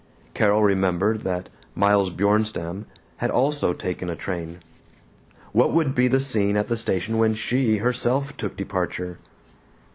Carol 0.33 0.63
remembered 0.63 1.21
that 1.21 1.47
Miles 1.75 2.09
Bjornstam 2.09 2.85
had 3.17 3.29
also 3.29 3.71
taken 3.71 4.09
a 4.09 4.15
train. 4.15 4.63
What 5.51 5.73
would 5.73 5.93
be 5.93 6.07
the 6.07 6.19
scene 6.19 6.57
at 6.57 6.69
the 6.69 6.75
station 6.75 7.19
when 7.19 7.35
she 7.35 7.77
herself 7.77 8.35
took 8.35 8.57
departure? 8.57 9.19